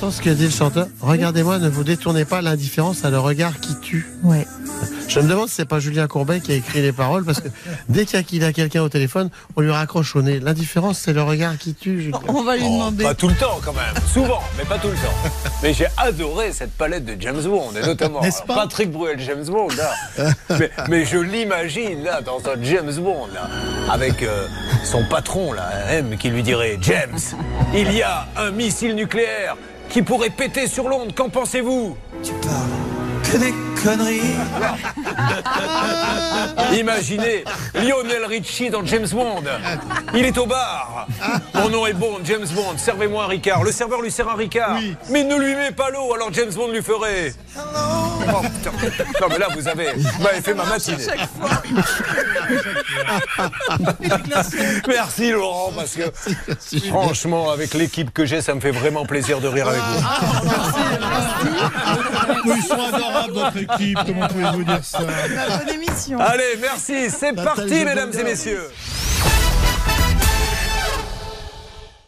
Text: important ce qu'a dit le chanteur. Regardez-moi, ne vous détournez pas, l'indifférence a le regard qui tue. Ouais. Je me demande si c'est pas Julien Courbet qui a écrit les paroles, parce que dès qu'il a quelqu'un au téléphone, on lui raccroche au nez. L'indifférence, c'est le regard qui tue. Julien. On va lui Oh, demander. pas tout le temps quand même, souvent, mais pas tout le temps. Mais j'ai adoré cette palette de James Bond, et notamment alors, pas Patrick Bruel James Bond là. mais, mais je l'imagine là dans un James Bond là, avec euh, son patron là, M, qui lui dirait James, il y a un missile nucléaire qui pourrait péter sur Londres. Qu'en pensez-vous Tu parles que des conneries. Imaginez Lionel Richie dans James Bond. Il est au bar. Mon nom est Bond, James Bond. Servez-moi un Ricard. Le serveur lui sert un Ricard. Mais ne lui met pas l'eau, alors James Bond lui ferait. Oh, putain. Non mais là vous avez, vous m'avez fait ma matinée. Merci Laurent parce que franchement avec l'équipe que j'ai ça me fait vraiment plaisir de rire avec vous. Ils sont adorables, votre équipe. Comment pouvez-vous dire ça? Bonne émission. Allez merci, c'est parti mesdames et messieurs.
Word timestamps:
important 0.00 0.16
ce 0.16 0.22
qu'a 0.22 0.32
dit 0.34 0.44
le 0.44 0.50
chanteur. 0.50 0.86
Regardez-moi, 1.02 1.58
ne 1.58 1.68
vous 1.68 1.84
détournez 1.84 2.24
pas, 2.24 2.40
l'indifférence 2.40 3.04
a 3.04 3.10
le 3.10 3.18
regard 3.18 3.60
qui 3.60 3.78
tue. 3.80 4.06
Ouais. 4.22 4.46
Je 5.08 5.20
me 5.20 5.28
demande 5.28 5.48
si 5.48 5.56
c'est 5.56 5.66
pas 5.66 5.78
Julien 5.78 6.06
Courbet 6.06 6.40
qui 6.40 6.52
a 6.52 6.54
écrit 6.54 6.80
les 6.80 6.92
paroles, 6.92 7.22
parce 7.22 7.40
que 7.42 7.48
dès 7.90 8.06
qu'il 8.06 8.42
a 8.44 8.52
quelqu'un 8.54 8.80
au 8.82 8.88
téléphone, 8.88 9.28
on 9.56 9.60
lui 9.60 9.70
raccroche 9.70 10.16
au 10.16 10.22
nez. 10.22 10.40
L'indifférence, 10.40 10.98
c'est 11.00 11.12
le 11.12 11.22
regard 11.22 11.58
qui 11.58 11.74
tue. 11.74 12.00
Julien. 12.00 12.18
On 12.28 12.42
va 12.44 12.56
lui 12.56 12.62
Oh, 12.64 12.72
demander. 12.78 13.04
pas 13.04 13.14
tout 13.14 13.28
le 13.28 13.34
temps 13.34 13.60
quand 13.62 13.74
même, 13.74 13.92
souvent, 14.10 14.40
mais 14.56 14.64
pas 14.64 14.78
tout 14.78 14.88
le 14.88 14.94
temps. 14.94 15.30
Mais 15.62 15.74
j'ai 15.74 15.86
adoré 15.98 16.52
cette 16.54 16.72
palette 16.72 17.04
de 17.04 17.20
James 17.20 17.42
Bond, 17.42 17.72
et 17.76 17.84
notamment 17.84 18.20
alors, 18.20 18.44
pas 18.46 18.54
Patrick 18.54 18.90
Bruel 18.90 19.20
James 19.20 19.44
Bond 19.44 19.68
là. 19.76 20.30
mais, 20.58 20.70
mais 20.88 21.04
je 21.04 21.18
l'imagine 21.18 22.04
là 22.04 22.22
dans 22.22 22.38
un 22.48 22.62
James 22.62 22.94
Bond 22.94 23.26
là, 23.34 23.50
avec 23.92 24.22
euh, 24.22 24.46
son 24.82 25.04
patron 25.10 25.52
là, 25.52 25.68
M, 25.90 26.16
qui 26.18 26.30
lui 26.30 26.42
dirait 26.42 26.78
James, 26.80 27.18
il 27.74 27.92
y 27.92 28.00
a 28.00 28.28
un 28.38 28.50
missile 28.50 28.94
nucléaire 28.94 29.56
qui 29.90 30.02
pourrait 30.02 30.30
péter 30.30 30.66
sur 30.66 30.88
Londres. 30.88 31.12
Qu'en 31.14 31.28
pensez-vous 31.28 31.96
Tu 32.22 32.32
parles 32.34 32.70
que 33.24 33.36
des 33.36 33.54
conneries. 33.82 34.36
Imaginez 36.78 37.44
Lionel 37.74 38.24
Richie 38.26 38.70
dans 38.70 38.84
James 38.84 39.08
Bond. 39.12 39.42
Il 40.14 40.24
est 40.24 40.38
au 40.38 40.46
bar. 40.46 41.06
Mon 41.54 41.68
nom 41.68 41.86
est 41.86 41.92
Bond, 41.92 42.20
James 42.24 42.46
Bond. 42.54 42.76
Servez-moi 42.76 43.24
un 43.24 43.28
Ricard. 43.28 43.62
Le 43.64 43.72
serveur 43.72 44.00
lui 44.00 44.10
sert 44.10 44.28
un 44.28 44.36
Ricard. 44.36 44.78
Mais 45.10 45.24
ne 45.24 45.36
lui 45.36 45.54
met 45.54 45.72
pas 45.72 45.90
l'eau, 45.90 46.14
alors 46.14 46.32
James 46.32 46.52
Bond 46.54 46.68
lui 46.68 46.82
ferait. 46.82 47.34
Oh, 48.28 48.42
putain. 48.42 48.70
Non 49.20 49.26
mais 49.28 49.38
là 49.38 49.48
vous 49.54 49.68
avez, 49.68 49.92
vous 49.92 50.22
m'avez 50.22 50.40
fait 50.40 50.54
ma 50.54 50.64
matinée. 50.64 50.96
Merci 54.88 55.30
Laurent 55.32 55.72
parce 55.74 55.94
que 55.94 56.02
franchement 56.88 57.50
avec 57.50 57.74
l'équipe 57.74 58.12
que 58.12 58.24
j'ai 58.26 58.42
ça 58.42 58.54
me 58.54 58.60
fait 58.60 58.70
vraiment 58.70 59.04
plaisir 59.06 59.40
de 59.40 59.48
rire 59.48 59.68
avec 59.68 59.80
vous. 59.82 60.04
Ils 62.56 62.62
sont 62.62 62.74
adorables, 62.94 63.32
votre 63.32 63.56
équipe. 63.56 63.98
Comment 64.06 64.28
pouvez-vous 64.28 64.64
dire 64.64 64.84
ça? 64.84 64.98
Bonne 65.00 65.74
émission. 65.74 66.18
Allez 66.18 66.58
merci, 66.60 67.10
c'est 67.10 67.32
parti 67.34 67.84
mesdames 67.84 68.12
et 68.18 68.24
messieurs. 68.24 68.70